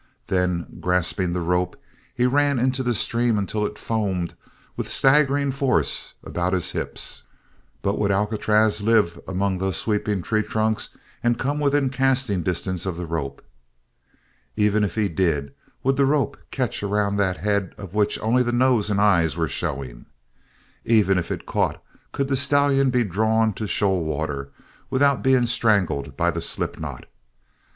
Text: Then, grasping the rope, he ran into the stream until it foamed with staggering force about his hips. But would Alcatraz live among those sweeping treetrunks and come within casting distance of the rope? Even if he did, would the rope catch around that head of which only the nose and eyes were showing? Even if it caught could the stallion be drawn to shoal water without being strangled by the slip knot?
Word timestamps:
Then, 0.29 0.65
grasping 0.79 1.33
the 1.33 1.41
rope, 1.41 1.79
he 2.15 2.25
ran 2.25 2.57
into 2.57 2.81
the 2.81 2.95
stream 2.95 3.37
until 3.37 3.67
it 3.67 3.77
foamed 3.77 4.33
with 4.75 4.89
staggering 4.89 5.51
force 5.51 6.15
about 6.23 6.53
his 6.53 6.71
hips. 6.71 7.21
But 7.83 7.99
would 7.99 8.09
Alcatraz 8.09 8.81
live 8.81 9.19
among 9.27 9.59
those 9.59 9.77
sweeping 9.77 10.23
treetrunks 10.23 10.89
and 11.21 11.37
come 11.37 11.59
within 11.59 11.91
casting 11.91 12.41
distance 12.41 12.87
of 12.87 12.97
the 12.97 13.05
rope? 13.05 13.43
Even 14.55 14.83
if 14.83 14.95
he 14.95 15.07
did, 15.07 15.53
would 15.83 15.97
the 15.97 16.05
rope 16.07 16.35
catch 16.49 16.81
around 16.81 17.17
that 17.17 17.37
head 17.37 17.75
of 17.77 17.93
which 17.93 18.17
only 18.21 18.41
the 18.41 18.51
nose 18.51 18.89
and 18.89 18.99
eyes 18.99 19.37
were 19.37 19.47
showing? 19.47 20.07
Even 20.83 21.19
if 21.19 21.29
it 21.29 21.45
caught 21.45 21.79
could 22.11 22.27
the 22.27 22.35
stallion 22.35 22.89
be 22.89 23.03
drawn 23.03 23.53
to 23.53 23.67
shoal 23.67 24.03
water 24.03 24.49
without 24.89 25.21
being 25.21 25.45
strangled 25.45 26.17
by 26.17 26.31
the 26.31 26.41
slip 26.41 26.79
knot? 26.79 27.05